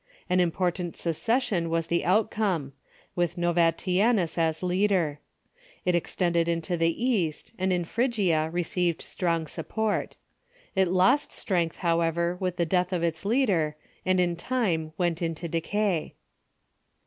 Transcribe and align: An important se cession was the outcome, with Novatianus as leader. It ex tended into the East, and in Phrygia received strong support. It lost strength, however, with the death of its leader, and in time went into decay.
An 0.31 0.39
important 0.39 0.97
se 0.97 1.11
cession 1.13 1.69
was 1.69 1.85
the 1.85 2.03
outcome, 2.03 2.73
with 3.15 3.35
Novatianus 3.37 4.35
as 4.35 4.63
leader. 4.63 5.19
It 5.85 5.93
ex 5.95 6.15
tended 6.15 6.47
into 6.47 6.75
the 6.75 7.05
East, 7.05 7.53
and 7.59 7.71
in 7.71 7.85
Phrygia 7.85 8.49
received 8.51 9.03
strong 9.03 9.45
support. 9.45 10.15
It 10.73 10.87
lost 10.87 11.31
strength, 11.31 11.75
however, 11.85 12.35
with 12.39 12.57
the 12.57 12.65
death 12.65 12.91
of 12.91 13.03
its 13.03 13.25
leader, 13.25 13.75
and 14.03 14.19
in 14.19 14.35
time 14.35 14.91
went 14.97 15.21
into 15.21 15.47
decay. 15.47 16.15